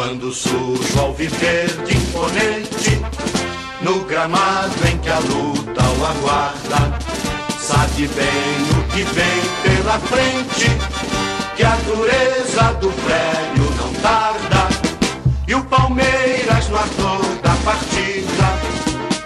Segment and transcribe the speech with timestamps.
[0.00, 3.02] Quando sujo ao viver de imponente,
[3.82, 6.98] no gramado em que a luta o aguarda,
[7.60, 10.70] sabe bem o que vem pela frente,
[11.54, 14.68] que a dureza do prédio não tarda.
[15.46, 18.58] E o Palmeiras no ardor da partida,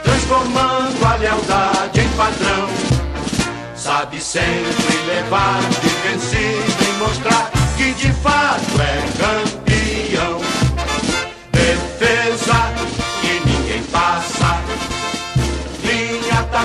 [0.03, 2.69] transformando a lealdade em padrão,
[3.77, 9.74] sabe sempre levar de vencido e mostrar que de fato é campeão.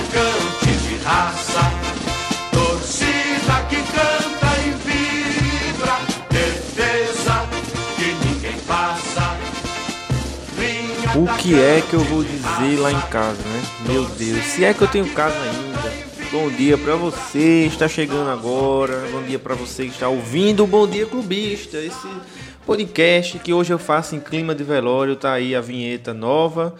[0.02, 1.60] De raça,
[2.50, 5.98] torcida que canta e vibra.
[6.30, 7.46] Defesa
[7.96, 9.36] que ninguém passa.
[11.14, 13.62] O que é que eu vou dizer lá em casa, né?
[13.88, 15.92] Meu Deus, se é que eu tenho casa ainda.
[16.32, 19.06] Bom dia pra você, que está chegando agora.
[19.12, 22.08] Bom dia pra você que está ouvindo o Bom Dia Clubista, esse
[22.64, 26.74] podcast que hoje eu faço em clima de velório, tá aí a vinheta nova.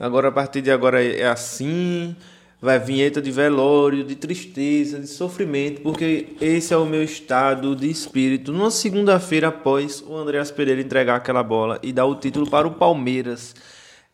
[0.00, 2.16] Agora a partir de agora é assim,
[2.60, 7.90] vai vinheta de velório, de tristeza, de sofrimento, porque esse é o meu estado de
[7.90, 12.66] espírito numa segunda-feira após o Andreas Pereira entregar aquela bola e dar o título para
[12.66, 13.54] o Palmeiras.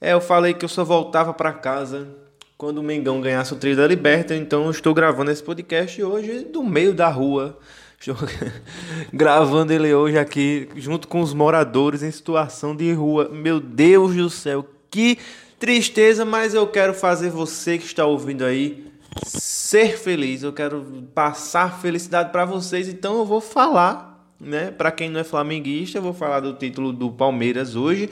[0.00, 2.08] É, eu falei que eu só voltava para casa
[2.56, 6.44] quando o Mengão ganhasse o trio da Liberta, então eu estou gravando esse podcast hoje
[6.44, 7.58] do meio da rua.
[7.98, 8.16] Estou
[9.12, 13.28] gravando ele hoje aqui junto com os moradores em situação de rua.
[13.28, 15.18] Meu Deus do céu, que
[15.60, 18.90] tristeza, mas eu quero fazer você que está ouvindo aí
[19.26, 20.42] ser feliz.
[20.42, 20.82] Eu quero
[21.14, 24.70] passar felicidade para vocês, então eu vou falar, né?
[24.70, 28.08] Para quem não é flamenguista, eu vou falar do título do Palmeiras hoje.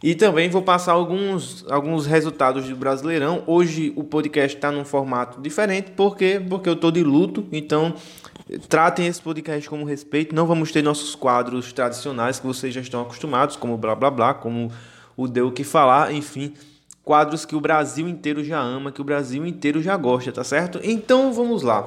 [0.00, 3.42] E também vou passar alguns, alguns resultados do Brasileirão.
[3.46, 6.40] Hoje o podcast está num formato diferente, por quê?
[6.48, 7.94] Porque eu estou de luto, então
[8.68, 10.32] tratem esse podcast como respeito.
[10.32, 14.34] Não vamos ter nossos quadros tradicionais que vocês já estão acostumados, como blá blá blá,
[14.34, 14.70] como
[15.16, 16.52] o Deu o que falar, enfim.
[17.04, 20.80] Quadros que o Brasil inteiro já ama, que o Brasil inteiro já gosta, tá certo?
[20.82, 21.86] Então vamos lá.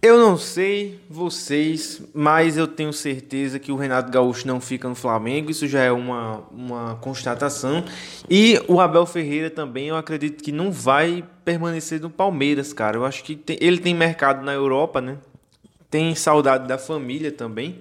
[0.00, 4.96] Eu não sei vocês, mas eu tenho certeza que o Renato Gaúcho não fica no
[4.96, 7.84] Flamengo, isso já é uma, uma constatação.
[8.28, 12.96] E o Abel Ferreira também, eu acredito que não vai permanecer no Palmeiras, cara.
[12.96, 15.18] Eu acho que tem- ele tem mercado na Europa, né?
[15.88, 17.78] Tem saudade da família também.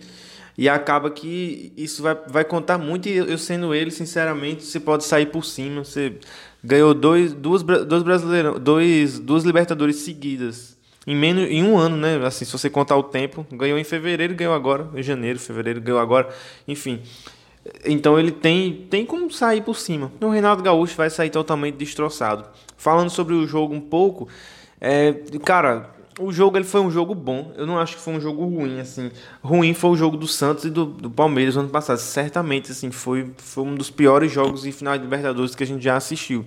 [0.61, 3.09] E acaba que isso vai, vai contar muito.
[3.09, 5.83] E eu sendo ele, sinceramente, você pode sair por cima.
[5.83, 6.19] Você
[6.63, 10.77] ganhou dois, duas, dois brasileirão, dois, duas Libertadores seguidas.
[11.07, 12.23] Em menos em um ano, né?
[12.23, 15.99] Assim, se você contar o tempo, ganhou em fevereiro, ganhou agora, em janeiro, fevereiro, ganhou
[15.99, 16.29] agora,
[16.67, 17.01] enfim.
[17.83, 20.11] Então ele tem, tem como sair por cima.
[20.21, 22.47] O Renato Gaúcho vai sair totalmente destroçado.
[22.77, 24.27] Falando sobre o jogo um pouco,
[24.79, 25.11] é,
[25.43, 25.89] cara,
[26.21, 27.51] o jogo ele foi um jogo bom.
[27.55, 29.11] Eu não acho que foi um jogo ruim, assim.
[29.43, 31.97] Ruim foi o jogo do Santos e do, do Palmeiras no ano passado.
[31.97, 35.83] Certamente, assim, foi, foi um dos piores jogos em final de Libertadores que a gente
[35.83, 36.45] já assistiu.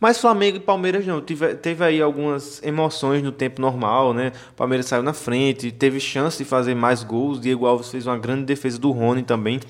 [0.00, 1.20] Mas Flamengo e Palmeiras não.
[1.20, 4.32] Tive, teve aí algumas emoções no tempo normal, né?
[4.50, 7.40] O Palmeiras saiu na frente, teve chance de fazer mais gols.
[7.40, 9.60] Diego Alves fez uma grande defesa do Rony também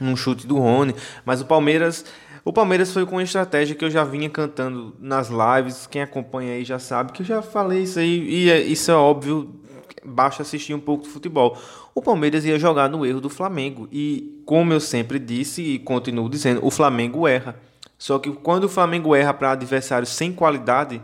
[0.00, 0.94] num chute do Rony,
[1.24, 2.04] mas o Palmeiras,
[2.44, 6.54] o Palmeiras foi com uma estratégia que eu já vinha cantando nas lives, quem acompanha
[6.54, 9.60] aí já sabe que eu já falei isso aí e é- isso é óbvio,
[10.04, 11.56] basta assistir um pouco de futebol.
[11.94, 16.28] O Palmeiras ia jogar no erro do Flamengo e como eu sempre disse e continuo
[16.28, 17.56] dizendo, o Flamengo erra.
[17.98, 21.02] Só que quando o Flamengo erra para adversários sem qualidade,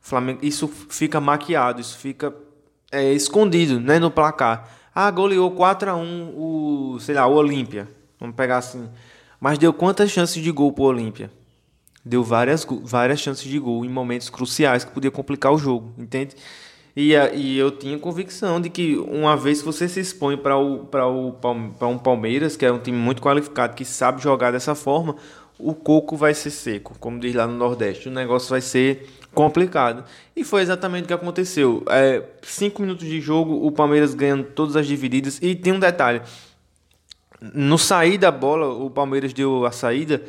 [0.00, 2.34] Flamengo, isso fica maquiado, isso fica
[2.90, 4.68] é, escondido né, no placar.
[4.94, 7.86] Ah, goleou 4 a 1 o, sei lá, o Olímpia.
[8.18, 8.88] Vamos pegar assim.
[9.40, 11.30] Mas deu quantas chances de gol pro Olímpia?
[12.04, 16.36] Deu várias, várias chances de gol em momentos cruciais que podia complicar o jogo, entende?
[16.94, 20.80] E, e eu tinha convicção de que uma vez que você se expõe para o,
[20.84, 21.34] pra o,
[21.82, 25.16] um Palmeiras, que é um time muito qualificado, que sabe jogar dessa forma,
[25.58, 28.08] o coco vai ser seco, como diz lá no Nordeste.
[28.08, 30.04] O negócio vai ser complicado.
[30.34, 31.82] E foi exatamente o que aconteceu.
[31.88, 35.38] É, cinco minutos de jogo, o Palmeiras ganhando todas as divididas.
[35.40, 36.22] E tem um detalhe:
[37.40, 40.22] no sair da bola, o Palmeiras deu a saída.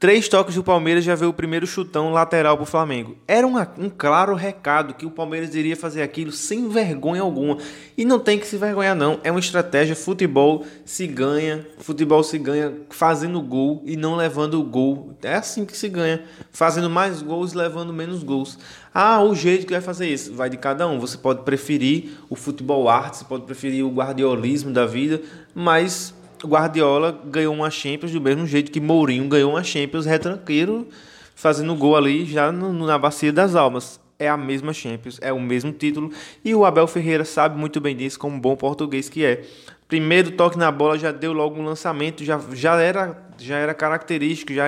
[0.00, 3.16] Três toques do Palmeiras já veio o primeiro chutão lateral para o Flamengo.
[3.26, 7.58] Era uma- um claro recado que o Palmeiras iria fazer aquilo sem vergonha alguma.
[7.96, 9.18] E não tem que se vergonhar, não.
[9.24, 9.96] É uma estratégia.
[9.96, 11.66] Futebol se ganha.
[11.80, 15.16] Futebol se ganha fazendo gol e não levando gol.
[15.20, 16.22] É assim que se ganha.
[16.52, 18.56] Fazendo mais gols e levando menos gols.
[18.94, 21.00] Ah, o jeito que vai fazer isso vai de cada um.
[21.00, 25.20] Você pode preferir o futebol arte, você pode preferir o guardiolismo da vida,
[25.52, 26.14] mas
[26.46, 30.86] Guardiola ganhou uma Champions do mesmo jeito que Mourinho ganhou uma Champions retranqueiro,
[31.34, 34.00] fazendo gol ali já no- na bacia das almas.
[34.20, 36.10] é a mesma Champions, é o mesmo título
[36.44, 39.44] e o Abel Ferreira sabe muito bem disso, como bom português que é.
[39.86, 44.52] Primeiro toque na bola já deu logo um lançamento, já, já, era, já era característico,
[44.52, 44.64] já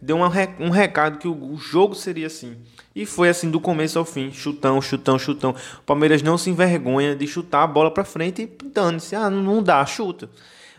[0.00, 2.56] deu uma, um recado que o, o jogo seria assim.
[2.96, 5.50] E foi assim do começo ao fim, chutão, chutão, chutão.
[5.80, 9.62] O Palmeiras não se envergonha de chutar a bola para frente e dane-se, ah, não
[9.62, 10.30] dá, chuta.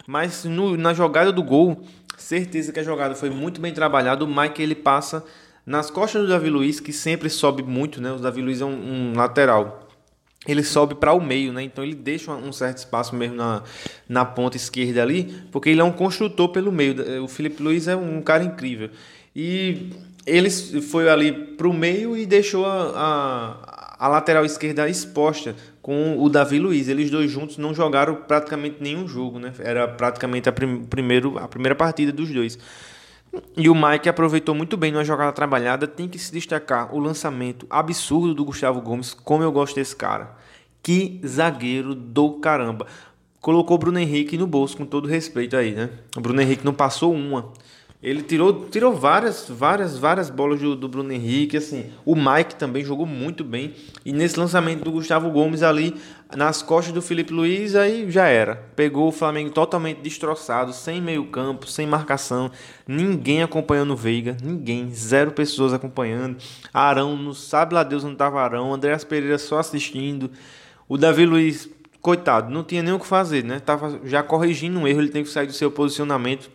[0.08, 1.82] Mas no, na jogada do gol,
[2.18, 4.24] certeza que a jogada foi muito bem trabalhada.
[4.24, 5.24] O Mike ele passa
[5.66, 8.12] nas costas do Davi Luiz, que sempre sobe muito, né?
[8.12, 9.86] O Davi Luiz é um, um lateral
[10.48, 11.64] ele sobe para o meio, né?
[11.64, 13.64] Então ele deixa um certo espaço mesmo na,
[14.08, 17.24] na ponta esquerda ali, porque ele é um construtor pelo meio.
[17.24, 18.90] O Felipe Luiz é um cara incrível.
[19.36, 19.90] E
[20.26, 26.18] ele foi ali para o meio e deixou a, a, a, lateral esquerda exposta com
[26.18, 26.88] o Davi Luiz.
[26.88, 29.54] Eles dois juntos não jogaram praticamente nenhum jogo, né?
[29.60, 32.58] Era praticamente a, prim, primeiro, a primeira partida dos dois.
[33.56, 35.86] E o Mike aproveitou muito bem numa jogada trabalhada.
[35.86, 39.14] Tem que se destacar o lançamento absurdo do Gustavo Gomes.
[39.14, 40.36] Como eu gosto desse cara.
[40.82, 42.88] Que zagueiro do caramba.
[43.40, 45.92] Colocou o Bruno Henrique no bolso, com todo respeito aí, né?
[46.18, 47.54] O Bruno Henrique não passou uma.
[48.06, 51.92] Ele tirou, tirou várias, várias, várias bolas do, do, Bruno Henrique, assim.
[52.06, 53.74] O Mike também jogou muito bem.
[54.06, 55.96] E nesse lançamento do Gustavo Gomes ali,
[56.38, 58.58] nas costas do Felipe Luiz, aí já era.
[58.76, 62.52] Pegou o Flamengo totalmente destroçado, sem meio campo, sem marcação.
[62.88, 64.94] Ninguém acompanhando o Veiga, ninguém.
[64.94, 66.38] Zero pessoas acompanhando.
[66.72, 68.72] Arão, não sabe lá Deus onde estava Arão.
[68.72, 70.30] Andréas Pereira só assistindo.
[70.88, 71.68] O Davi Luiz,
[72.04, 73.60] coitado, não tinha nem o que fazer, né?
[73.60, 76.54] Tava já corrigindo um erro, ele tem que sair do seu posicionamento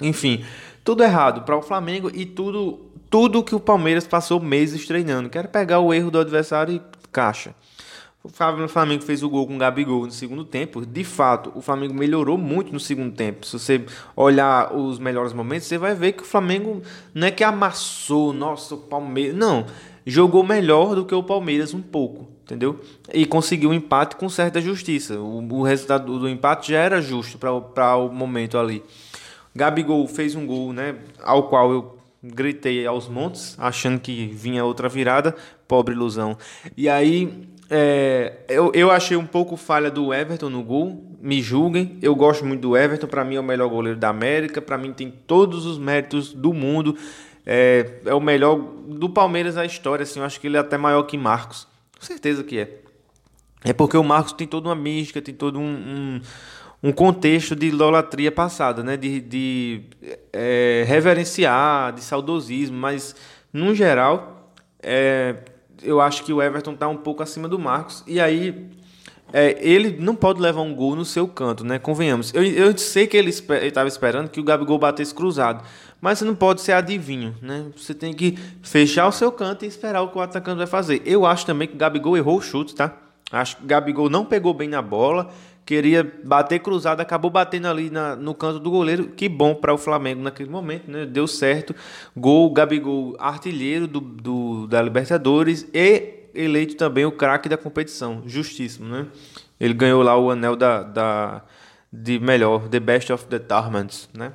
[0.00, 0.44] enfim,
[0.84, 5.30] tudo errado para o Flamengo e tudo tudo que o Palmeiras passou meses treinando.
[5.30, 7.54] Quero pegar o erro do adversário e caixa.
[8.22, 10.84] O Flamengo fez o gol com o Gabigol no segundo tempo.
[10.84, 13.46] De fato, o Flamengo melhorou muito no segundo tempo.
[13.46, 13.84] Se você
[14.14, 16.82] olhar os melhores momentos, você vai ver que o Flamengo
[17.14, 19.36] não é que amassou, nossa, o Palmeiras.
[19.36, 19.64] Não,
[20.04, 22.80] jogou melhor do que o Palmeiras um pouco, entendeu?
[23.14, 25.18] E conseguiu um empate com certa justiça.
[25.18, 28.82] O, o resultado do, do empate já era justo para o momento ali.
[29.54, 34.88] Gabigol fez um gol, né, ao qual eu gritei aos montes, achando que vinha outra
[34.88, 35.34] virada,
[35.66, 36.36] pobre ilusão.
[36.76, 41.98] E aí é, eu, eu achei um pouco falha do Everton no gol, me julguem,
[42.00, 44.92] eu gosto muito do Everton, para mim é o melhor goleiro da América, para mim
[44.92, 46.96] tem todos os méritos do mundo,
[47.44, 50.78] é, é o melhor do Palmeiras a história, assim, eu acho que ele é até
[50.78, 51.68] maior que Marcos,
[51.98, 52.80] com certeza que é.
[53.64, 56.20] É porque o Marcos tem toda uma mística, tem todo um, um
[56.82, 58.96] um contexto de idolatria passada, né?
[58.96, 59.82] de, de
[60.32, 63.16] é, reverenciar, de saudosismo, mas
[63.52, 64.52] no geral
[64.82, 65.36] é,
[65.82, 68.70] eu acho que o Everton está um pouco acima do Marcos e aí
[69.32, 71.78] é, ele não pode levar um gol no seu canto, né?
[71.78, 72.32] Convenhamos.
[72.32, 75.62] Eu, eu sei que ele estava esperando que o Gabigol batesse cruzado,
[76.00, 77.66] mas você não pode ser adivinho, né?
[77.76, 81.02] Você tem que fechar o seu canto e esperar o que o atacante vai fazer.
[81.04, 82.96] Eu acho também que o Gabigol errou o chute, tá?
[83.30, 85.30] Acho que o Gabigol não pegou bem na bola
[85.68, 89.08] queria bater cruzado, acabou batendo ali na, no canto do goleiro.
[89.08, 91.04] Que bom para o Flamengo naquele momento, né?
[91.04, 91.74] Deu certo.
[92.16, 98.22] Gol, Gabigol, artilheiro do, do da Libertadores e eleito também o craque da competição.
[98.24, 99.06] Justíssimo, né?
[99.60, 101.42] Ele ganhou lá o anel da, da
[101.92, 104.32] de melhor, The Best of the Tournaments, né?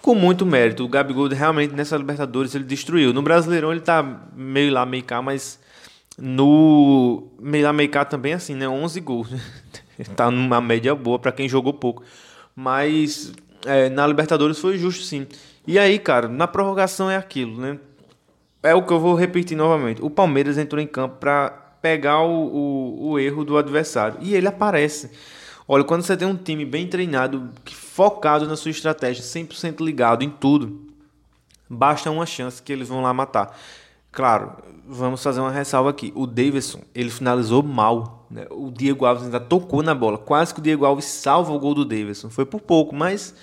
[0.00, 0.84] Com muito mérito.
[0.84, 3.12] O Gabigol realmente nessa Libertadores ele destruiu.
[3.12, 4.00] No Brasileirão ele tá
[4.36, 5.58] meio lá, meio cá, mas
[6.16, 8.68] no meio lá, meio cá também assim, né?
[8.68, 9.28] 11 gols.
[9.98, 12.02] Está numa média boa para quem jogou pouco.
[12.54, 13.32] Mas
[13.66, 15.26] é, na Libertadores foi justo sim.
[15.66, 17.78] E aí, cara, na prorrogação é aquilo, né?
[18.62, 20.02] É o que eu vou repetir novamente.
[20.02, 24.18] O Palmeiras entrou em campo para pegar o, o, o, erro do adversário.
[24.20, 25.10] E ele aparece.
[25.66, 30.30] Olha, quando você tem um time bem treinado, focado na sua estratégia, 100% ligado em
[30.30, 30.88] tudo,
[31.68, 33.56] basta uma chance que eles vão lá matar.
[34.12, 34.52] Claro,
[34.86, 36.12] vamos fazer uma ressalva aqui.
[36.14, 38.26] O Davidson, ele finalizou mal.
[38.30, 38.46] Né?
[38.50, 40.18] O Diego Alves ainda tocou na bola.
[40.18, 42.28] Quase que o Diego Alves salva o gol do Davidson.
[42.28, 43.34] Foi por pouco, mas...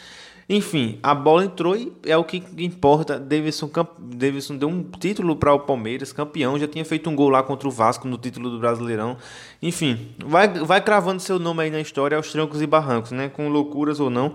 [0.51, 3.19] Enfim, a bola entrou e é o que importa.
[3.19, 6.57] Davidson, Davidson deu um título para o Palmeiras, campeão.
[6.57, 9.15] Já tinha feito um gol lá contra o Vasco no título do Brasileirão.
[9.61, 13.29] Enfim, vai, vai cravando seu nome aí na história aos trancos e barrancos, né?
[13.29, 14.33] Com loucuras ou não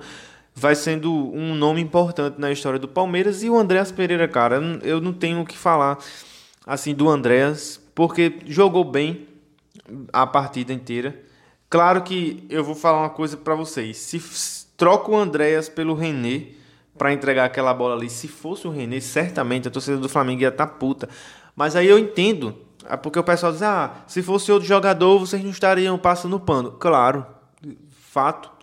[0.55, 3.43] vai sendo um nome importante na história do Palmeiras.
[3.43, 5.99] E o Andréas Pereira, cara, eu não tenho o que falar
[6.67, 9.27] assim do Andréas, porque jogou bem
[10.13, 11.21] a partida inteira.
[11.69, 13.97] Claro que eu vou falar uma coisa para vocês.
[13.97, 14.23] Se
[14.77, 16.49] troca o Andréas pelo René
[16.97, 20.49] para entregar aquela bola ali, se fosse o René, certamente a torcida do Flamengo ia
[20.49, 21.09] estar tá puta.
[21.57, 22.55] Mas aí eu entendo,
[22.89, 26.73] é porque o pessoal diz: "Ah, se fosse outro jogador, vocês não estariam passando pano".
[26.73, 27.27] Claro,
[27.91, 28.54] fato.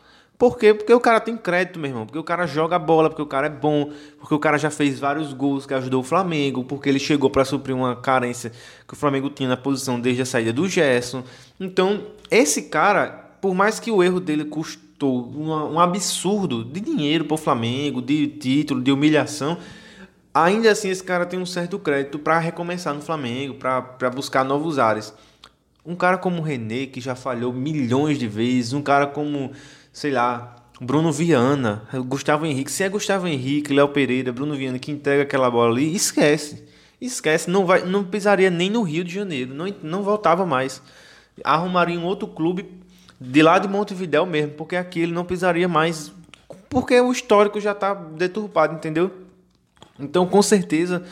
[0.41, 0.73] Por quê?
[0.73, 2.03] Porque o cara tem crédito, meu irmão.
[2.03, 4.99] Porque o cara joga bola, porque o cara é bom, porque o cara já fez
[4.99, 8.51] vários gols que ajudou o Flamengo, porque ele chegou para suprir uma carência
[8.87, 11.23] que o Flamengo tinha na posição desde a saída do Gerson.
[11.59, 17.35] Então, esse cara, por mais que o erro dele custou um absurdo de dinheiro para
[17.35, 19.59] o Flamengo, de título, de humilhação,
[20.33, 24.79] ainda assim esse cara tem um certo crédito para recomeçar no Flamengo, para buscar novos
[24.79, 25.13] ares.
[25.85, 29.51] Um cara como o René, que já falhou milhões de vezes, um cara como,
[29.91, 32.71] sei lá, Bruno Viana, Gustavo Henrique.
[32.71, 36.65] Se é Gustavo Henrique, Léo Pereira, Bruno Viana que entrega aquela bola ali, esquece.
[36.99, 40.81] Esquece, não vai, não pisaria nem no Rio de Janeiro, não, não voltava mais.
[41.43, 42.69] Arrumaria um outro clube
[43.19, 46.11] de lá de Montevidéu mesmo, porque aqui ele não pisaria mais,
[46.69, 49.11] porque o histórico já está deturpado, entendeu?
[49.99, 51.03] Então, com certeza,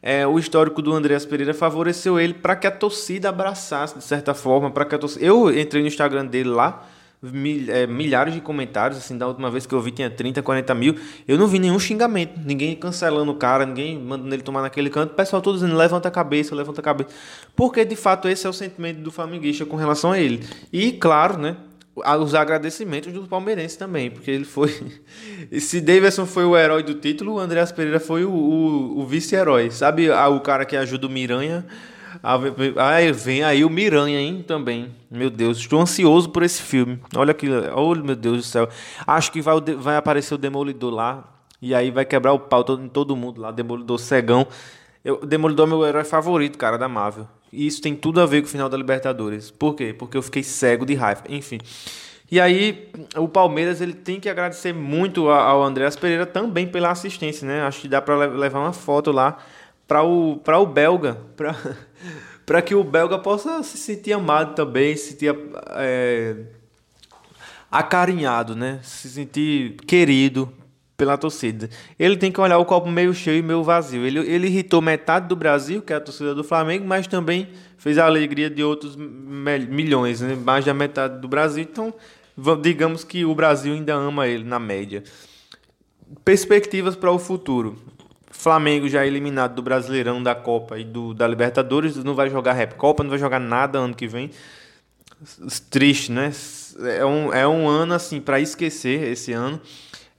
[0.00, 4.34] é, o histórico do Andreas Pereira favoreceu ele para que a torcida abraçasse de certa
[4.34, 5.24] forma, para que a torcida...
[5.24, 6.88] Eu entrei no Instagram dele lá,
[7.22, 10.96] milhares de comentários, assim, da última vez que eu vi tinha 30, 40 mil,
[11.26, 15.12] eu não vi nenhum xingamento, ninguém cancelando o cara, ninguém mandando ele tomar naquele canto,
[15.12, 17.10] o pessoal todo dizendo levanta a cabeça, levanta a cabeça,
[17.54, 20.46] porque de fato esse é o sentimento do flamenguista com relação a ele.
[20.72, 21.56] E claro, né,
[21.96, 24.74] os agradecimentos do palmeirense também, porque ele foi.
[25.58, 29.70] Se Davidson foi o herói do título, o Andreas Pereira foi o, o, o vice-herói.
[29.70, 31.64] Sabe o cara que ajuda o Miranha?
[32.22, 32.36] Ah,
[33.14, 34.94] vem aí o Miranha, hein, também.
[35.10, 37.00] Meu Deus, estou ansioso por esse filme.
[37.14, 37.48] Olha que.
[37.74, 38.68] Oh, meu Deus do céu.
[39.06, 41.24] Acho que vai, vai aparecer o Demolidor lá.
[41.60, 43.50] E aí vai quebrar o pau todo, em todo mundo lá.
[43.50, 44.46] Demolidor cegão.
[45.04, 47.28] Eu, Demolidor é meu herói favorito, cara, da Marvel.
[47.52, 49.50] E isso tem tudo a ver com o final da Libertadores.
[49.50, 49.94] Por quê?
[49.96, 51.22] Porque eu fiquei cego de raiva.
[51.28, 51.58] Enfim.
[52.30, 57.46] E aí, o Palmeiras ele tem que agradecer muito ao Andréas Pereira também pela assistência,
[57.46, 57.62] né?
[57.62, 59.38] Acho que dá para levar uma foto lá
[59.86, 61.18] para o, o belga,
[62.44, 65.34] para que o belga possa se sentir amado também, se sentir
[65.70, 66.36] é,
[67.70, 68.80] acarinhado, né?
[68.82, 70.52] Se sentir querido
[70.96, 71.68] pela torcida.
[71.98, 74.04] Ele tem que olhar o copo meio cheio e meio vazio.
[74.04, 77.98] Ele, ele irritou metade do Brasil, que é a torcida do Flamengo, mas também fez
[77.98, 80.34] a alegria de outros milhões, né?
[80.34, 81.62] mais da metade do Brasil.
[81.62, 81.92] Então,
[82.62, 85.04] digamos que o Brasil ainda ama ele na média.
[86.24, 87.76] Perspectivas para o futuro.
[88.36, 92.74] Flamengo já eliminado do Brasileirão, da Copa e do, da Libertadores, não vai jogar Rap
[92.74, 94.30] Copa, não vai jogar nada ano que vem.
[95.70, 96.32] Triste, né?
[96.98, 99.60] É um, é um ano assim para esquecer esse ano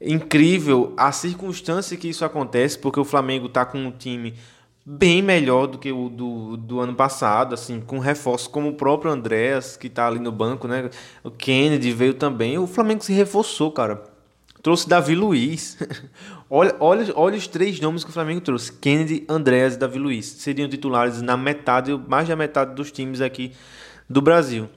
[0.02, 4.34] incrível a circunstância que isso acontece, porque o Flamengo está com um time
[4.86, 9.12] bem melhor do que o do, do ano passado, assim, com reforços como o próprio
[9.12, 10.90] Andréas, que está ali no banco, né?
[11.24, 12.58] O Kennedy veio também.
[12.58, 14.02] O Flamengo se reforçou, cara.
[14.68, 15.78] Trouxe Davi Luiz.
[16.52, 20.26] olha, olha, olha os três nomes que o Flamengo trouxe: Kennedy, Andréas e Davi Luiz.
[20.26, 23.54] Seriam titulares na metade, mais da metade dos times aqui
[24.10, 24.68] do Brasil.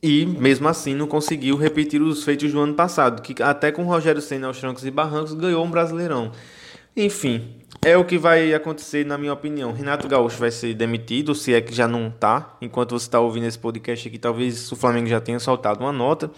[0.00, 4.22] E mesmo assim não conseguiu repetir os feitos do ano passado, que até com Rogério
[4.22, 6.30] Senna aos trancos e barrancos ganhou um Brasileirão.
[6.96, 9.72] Enfim, é o que vai acontecer na minha opinião.
[9.72, 12.56] Renato Gaúcho vai ser demitido, se é que já não está.
[12.62, 16.30] Enquanto você está ouvindo esse podcast aqui, talvez o Flamengo já tenha soltado uma nota.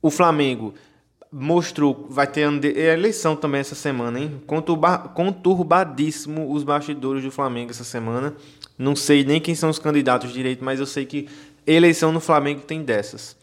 [0.00, 0.72] O Flamengo
[1.32, 2.40] mostrou, vai ter
[2.76, 4.42] é eleição também essa semana, hein?
[5.14, 8.34] Conturbadíssimo os bastidores do Flamengo essa semana.
[8.76, 11.28] Não sei nem quem são os candidatos direito, mas eu sei que
[11.66, 13.36] eleição no Flamengo tem dessas.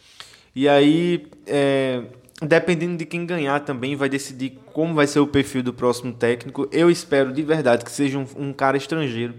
[0.55, 2.03] E aí, é,
[2.41, 6.67] dependendo de quem ganhar também, vai decidir como vai ser o perfil do próximo técnico.
[6.71, 9.35] Eu espero de verdade que seja um, um cara estrangeiro.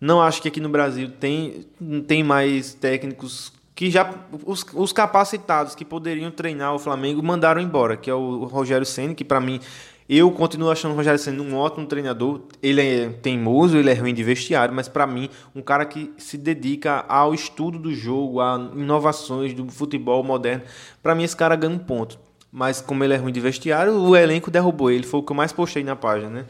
[0.00, 1.64] Não acho que aqui no Brasil tem,
[2.06, 4.12] tem mais técnicos que já
[4.44, 9.14] os, os capacitados que poderiam treinar o Flamengo mandaram embora, que é o Rogério Ceni,
[9.14, 9.60] que para mim
[10.08, 12.42] eu continuo achando o Rogério sendo um ótimo treinador.
[12.62, 16.36] Ele é teimoso, ele é ruim de vestiário, mas para mim, um cara que se
[16.36, 20.64] dedica ao estudo do jogo, a inovações do futebol moderno,
[21.02, 22.18] para mim esse cara ganha um ponto.
[22.50, 25.04] Mas como ele é ruim de vestiário, o elenco derrubou ele.
[25.04, 26.44] Foi o que eu mais postei na página, né?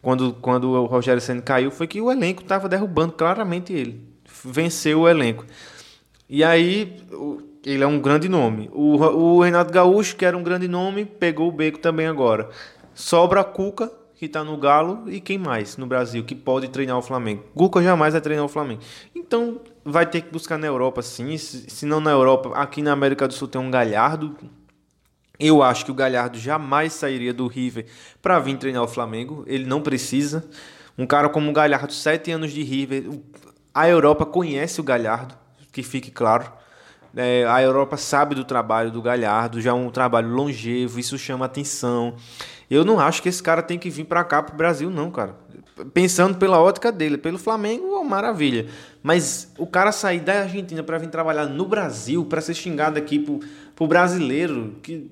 [0.00, 4.00] Quando, quando o Rogério Senna caiu, foi que o elenco estava derrubando claramente ele.
[4.44, 5.44] Venceu o elenco.
[6.28, 6.96] E aí,
[7.64, 8.68] ele é um grande nome.
[8.72, 12.50] O, o Renato Gaúcho, que era um grande nome, pegou o beco também agora.
[12.94, 17.02] Sobra Cuca, que está no Galo, e quem mais no Brasil que pode treinar o
[17.02, 17.44] Flamengo?
[17.54, 18.82] Cuca jamais vai treinar o Flamengo.
[19.14, 23.28] Então vai ter que buscar na Europa sim, se não na Europa, aqui na América
[23.28, 24.36] do Sul tem um Galhardo.
[25.38, 27.86] Eu acho que o Galhardo jamais sairia do River
[28.20, 29.44] para vir treinar o Flamengo.
[29.46, 30.44] Ele não precisa.
[30.98, 33.08] Um cara como o Galhardo, sete anos de River,
[33.72, 35.36] a Europa conhece o Galhardo,
[35.78, 36.52] que fique claro.
[37.16, 41.46] É, a Europa sabe do trabalho do Galhardo, já é um trabalho longevo, isso chama
[41.46, 42.16] atenção.
[42.68, 45.36] Eu não acho que esse cara tem que vir para cá pro Brasil, não, cara.
[45.94, 48.66] pensando pela ótica dele, pelo Flamengo, maravilha.
[49.02, 53.20] Mas o cara sair da Argentina para vir trabalhar no Brasil, para ser xingado aqui
[53.76, 55.08] pro, brasileiro, que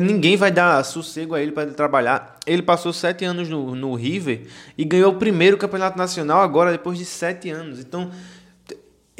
[0.00, 2.36] ninguém vai dar sossego a ele para ele trabalhar.
[2.44, 4.42] Ele passou sete anos no, no River
[4.76, 7.78] e ganhou o primeiro campeonato nacional agora, depois de sete anos.
[7.78, 8.10] Então,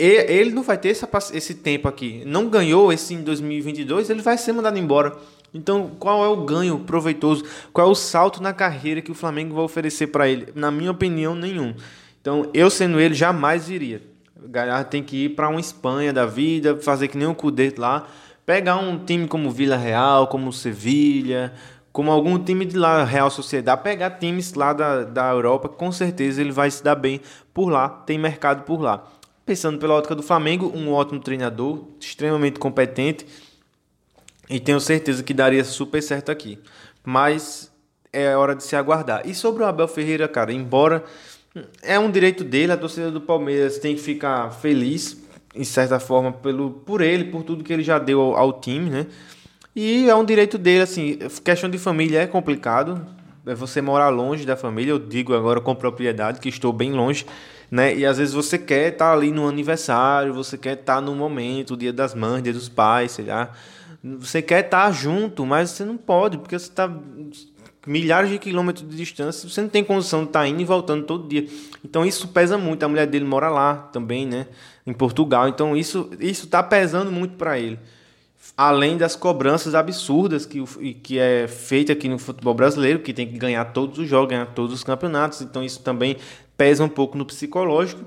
[0.04, 2.22] ele não vai ter essa, esse tempo aqui.
[2.24, 5.16] Não ganhou esse em 2022, ele vai ser mandado embora.
[5.52, 7.44] Então, qual é o ganho proveitoso?
[7.72, 10.48] Qual é o salto na carreira que o Flamengo vai oferecer para ele?
[10.54, 11.74] Na minha opinião, nenhum.
[12.20, 14.02] Então, eu sendo ele, jamais iria.
[14.42, 18.06] Galhardo tem que ir para uma Espanha da vida, fazer que nem o Cudê lá,
[18.46, 21.52] pegar um time como Vila Real, como Sevilha,
[21.92, 26.40] como algum time de lá, Real Sociedade, pegar times lá da, da Europa, com certeza
[26.40, 27.20] ele vai se dar bem
[27.52, 29.04] por lá, tem mercado por lá.
[29.44, 33.26] Pensando pela ótica do Flamengo, um ótimo treinador, extremamente competente,
[34.48, 36.58] e tenho certeza que daria super certo aqui.
[37.04, 37.70] Mas
[38.12, 39.26] é hora de se aguardar.
[39.26, 41.04] E sobre o Abel Ferreira, cara, embora
[41.82, 45.16] é um direito dele, a torcida do Palmeiras tem que ficar feliz,
[45.54, 48.88] em certa forma, pelo, por ele, por tudo que ele já deu ao, ao time,
[48.88, 49.06] né?
[49.74, 53.04] E é um direito dele, assim, questão de família é complicado,
[53.44, 57.26] você morar longe da família, eu digo agora com propriedade que estou bem longe,
[57.70, 57.94] né?
[57.94, 61.92] E às vezes você quer estar ali no aniversário, você quer estar no momento, dia
[61.92, 63.50] das mães, dia dos pais, sei lá.
[64.02, 66.90] Você quer estar junto, mas você não pode, porque você está
[67.86, 71.28] milhares de quilômetros de distância, você não tem condição de estar indo e voltando todo
[71.28, 71.46] dia.
[71.84, 72.82] Então isso pesa muito.
[72.82, 74.46] A mulher dele mora lá também, né?
[74.86, 75.48] Em Portugal.
[75.48, 77.78] Então isso isso está pesando muito para ele.
[78.62, 80.62] Além das cobranças absurdas que,
[81.02, 84.44] que é feita aqui no futebol brasileiro, que tem que ganhar todos os jogos, ganhar
[84.48, 85.40] todos os campeonatos.
[85.40, 86.18] Então isso também
[86.58, 88.04] pesa um pouco no psicológico.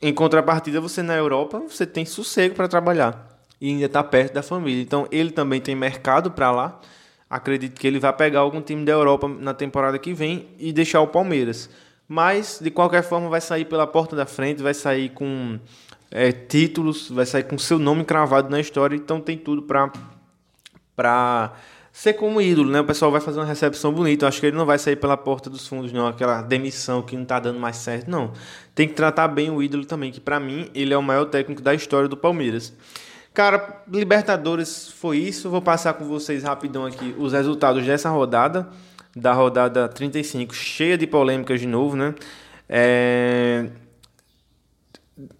[0.00, 4.40] Em contrapartida, você na Europa, você tem sossego para trabalhar e ainda está perto da
[4.40, 4.80] família.
[4.80, 6.80] Então ele também tem mercado para lá.
[7.28, 11.00] Acredito que ele vai pegar algum time da Europa na temporada que vem e deixar
[11.00, 11.68] o Palmeiras.
[12.06, 15.58] Mas de qualquer forma vai sair pela porta da frente, vai sair com
[16.10, 18.96] é, títulos, vai sair com seu nome cravado na história.
[18.96, 19.92] Então tem tudo para
[20.96, 21.52] para
[21.92, 22.80] ser como ídolo, né?
[22.80, 24.24] O pessoal vai fazer uma recepção bonita.
[24.24, 26.08] Eu acho que ele não vai sair pela porta dos fundos, não.
[26.08, 28.32] Aquela demissão que não tá dando mais certo, não.
[28.74, 31.62] Tem que tratar bem o ídolo também, que para mim ele é o maior técnico
[31.62, 32.72] da história do Palmeiras.
[33.32, 35.48] Cara, Libertadores foi isso.
[35.50, 38.68] Vou passar com vocês rapidão aqui os resultados dessa rodada,
[39.14, 42.14] da rodada 35, cheia de polêmicas de novo, né?
[42.68, 43.66] É...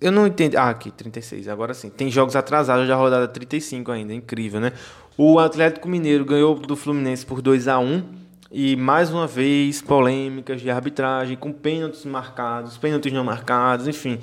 [0.01, 0.57] Eu não entendi.
[0.57, 1.91] Ah, aqui, 36, agora sim.
[1.91, 4.73] Tem jogos atrasados da rodada 35 ainda, incrível, né?
[5.17, 8.03] O Atlético Mineiro ganhou do Fluminense por 2 a 1
[8.51, 14.19] e mais uma vez polêmicas de arbitragem, com pênaltis marcados, pênaltis não marcados, enfim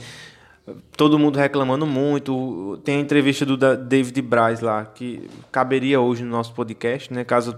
[0.96, 2.80] todo mundo reclamando muito.
[2.84, 7.24] Tem a entrevista do David Braz lá, que caberia hoje no nosso podcast, né?
[7.24, 7.58] Caso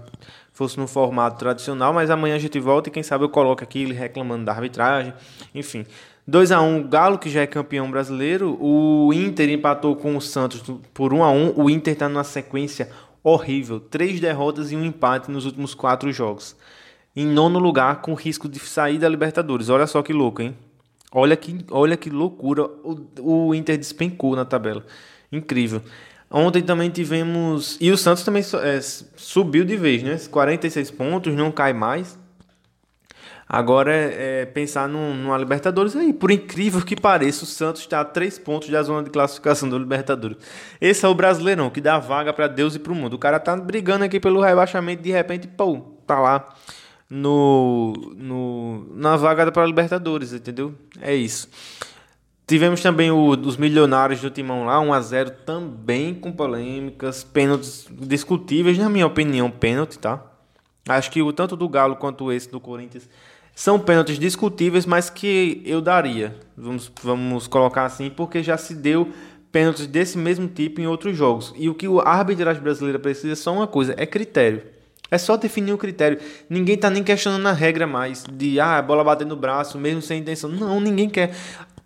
[0.52, 3.82] fosse no formato tradicional, mas amanhã a gente volta e quem sabe eu coloco aqui
[3.82, 5.14] ele reclamando da arbitragem.
[5.54, 5.86] Enfim.
[6.28, 8.58] 2 a 1 o Galo, que já é campeão brasileiro.
[8.60, 10.62] O Inter empatou com o Santos
[10.92, 12.90] por 1 a 1 O Inter está numa sequência
[13.24, 13.80] horrível.
[13.80, 16.54] Três derrotas e um empate nos últimos quatro jogos.
[17.16, 19.70] Em nono lugar, com risco de sair da Libertadores.
[19.70, 20.54] Olha só que louco, hein?
[21.10, 24.84] Olha que, olha que loucura, o, o Inter despencou na tabela.
[25.32, 25.80] Incrível.
[26.30, 27.78] Ontem também tivemos.
[27.80, 30.18] E o Santos também é, subiu de vez, né?
[30.30, 32.18] 46 pontos, não cai mais.
[33.48, 36.12] Agora é, é pensar num, numa Libertadores aí.
[36.12, 39.78] Por incrível que pareça, o Santos está a 3 pontos da zona de classificação do
[39.78, 40.36] Libertadores.
[40.80, 43.14] Esse é o Brasileirão, que dá vaga para Deus e para o mundo.
[43.14, 46.54] O cara tá brigando aqui pelo rebaixamento, de repente, pô, tá lá
[47.08, 50.74] no, no, na vaga para Libertadores, entendeu?
[51.00, 51.48] É isso.
[52.46, 57.86] Tivemos também o, os milionários do Timão lá, 1 a 0 também com polêmicas, pênaltis
[57.90, 60.22] discutíveis, na minha opinião, pênalti, tá?
[60.88, 63.08] Acho que o tanto do Galo quanto esse do Corinthians
[63.58, 66.32] são pênaltis discutíveis, mas que eu daria.
[66.56, 69.12] Vamos, vamos colocar assim, porque já se deu
[69.50, 71.52] pênaltis desse mesmo tipo em outros jogos.
[71.56, 74.62] E o que a arbitragem brasileira precisa é só uma coisa, é critério.
[75.10, 76.20] É só definir o critério.
[76.48, 80.02] Ninguém tá nem questionando a regra mais de ah, a bola bater no braço, mesmo
[80.02, 80.48] sem intenção.
[80.48, 81.34] Não, ninguém quer.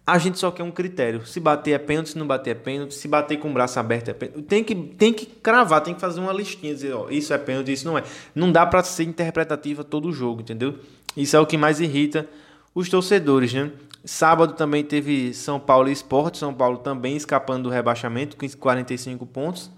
[0.06, 1.24] A gente só quer um critério.
[1.24, 4.11] Se bater é pênalti, se não bater é pênalti, se bater com o braço aberto
[4.11, 4.42] é pênalti.
[4.42, 7.72] Tem que, tem que cravar, tem que fazer uma listinha, dizer, ó, isso é pênalti,
[7.72, 8.02] isso não é.
[8.35, 10.78] Não dá para ser interpretativa todo o jogo, entendeu?
[11.16, 12.29] Isso é o que mais irrita
[12.75, 13.70] os torcedores, né?
[14.05, 19.25] Sábado também teve São Paulo e Esporte, São Paulo também escapando do rebaixamento com 45
[19.27, 19.70] pontos.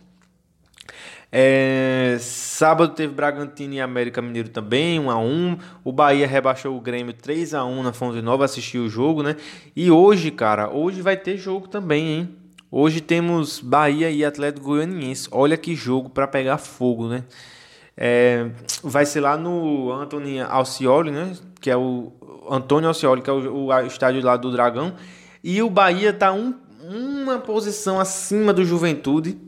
[1.37, 6.81] É, sábado teve Bragantino e América Mineiro também, 1 a 1 O Bahia rebaixou o
[6.81, 9.35] Grêmio 3 a 1 na Fonte Nova, assistiu o jogo, né?
[9.75, 12.37] E hoje, cara, hoje vai ter jogo também, hein?
[12.71, 15.29] Hoje temos Bahia e Atlético Goianiense.
[15.31, 17.25] Olha que jogo para pegar fogo, né?
[17.97, 18.51] É,
[18.83, 21.33] vai ser lá no Antônio Alcioli, né?
[21.61, 22.13] Que é o
[22.51, 24.95] Antônio Alcioli, que é o, o estádio lá do Dragão.
[25.43, 29.39] E o Bahia tá um, uma posição acima do Juventude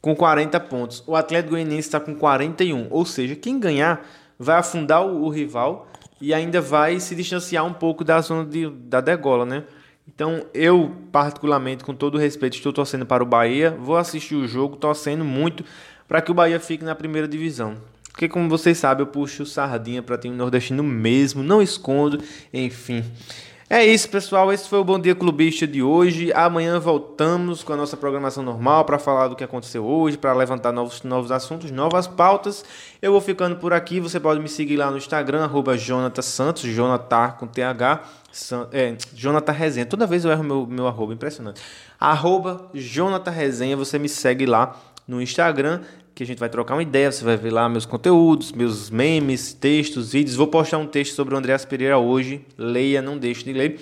[0.00, 1.02] com 40 pontos.
[1.06, 2.88] O Atlético Goianiense está com 41.
[2.90, 4.06] Ou seja, quem ganhar
[4.38, 5.88] vai afundar o, o, rival
[6.20, 9.64] e ainda vai se distanciar um pouco da zona de, da degola, né?
[10.06, 13.72] Então, eu, particularmente, com todo respeito, estou torcendo para o Bahia.
[13.72, 15.64] Vou assistir o jogo, torcendo muito
[16.08, 17.76] para que o Bahia fique na primeira divisão.
[18.10, 22.18] Porque, como vocês sabem, eu puxo sardinha para time nordestino mesmo, não escondo,
[22.52, 23.04] enfim.
[23.68, 24.52] É isso, pessoal.
[24.52, 26.32] Esse foi o Bom Dia Clubista de hoje.
[26.32, 30.70] Amanhã voltamos com a nossa programação normal para falar do que aconteceu hoje, para levantar
[30.70, 32.64] novos, novos assuntos, novas pautas.
[33.02, 33.98] Eu vou ficando por aqui.
[33.98, 38.04] Você pode me seguir lá no Instagram, arroba Jonathan Santos, Jonathan com TH,
[38.72, 39.84] é, Jonathan Resenha.
[39.84, 41.60] Toda vez eu erro meu, meu arroba, impressionante.
[41.98, 45.80] Arroba Jonathan Resenha, você me segue lá no Instagram
[46.16, 47.12] que a gente vai trocar uma ideia.
[47.12, 50.34] Você vai ver lá meus conteúdos, meus memes, textos, vídeos.
[50.34, 52.40] Vou postar um texto sobre o Andreas Pereira hoje.
[52.56, 53.78] Leia, não deixe de ler.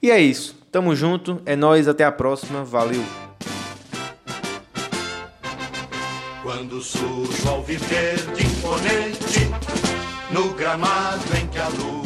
[0.00, 0.56] E é isso.
[0.70, 1.42] Tamo junto.
[1.44, 1.88] É nós.
[1.88, 2.64] Até a próxima.
[2.64, 3.02] Valeu.
[6.44, 6.80] Quando
[7.48, 9.50] ao viver de imponente
[10.30, 12.03] no gramado em que a luz